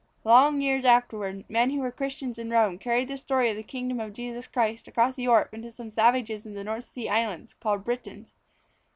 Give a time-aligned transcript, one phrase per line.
[0.07, 3.61] |++ Long years afterward, men who were Christians in Rome carried the story of the
[3.61, 7.83] Kingdom of Jesus Christ across Europe to some savages in the North Sea Islands called
[7.83, 8.33] Britons.